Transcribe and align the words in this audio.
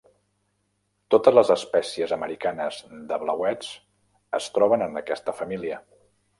Totes 1.15 1.37
les 1.39 1.51
espècies 1.55 2.15
americanes 2.17 2.81
de 3.13 3.21
blauets 3.27 3.71
es 4.41 4.51
troben 4.59 4.89
en 4.91 5.01
aquesta 5.07 5.41
família. 5.43 5.83